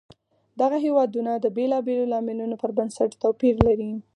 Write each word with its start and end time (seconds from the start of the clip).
دغه 0.61 0.77
هېوادونه 0.85 1.31
د 1.37 1.45
بېلابېلو 1.55 2.11
لاملونو 2.13 2.55
پر 2.61 2.71
بنسټ 2.77 3.11
توپیر 3.21 3.55
لري. 3.67 3.91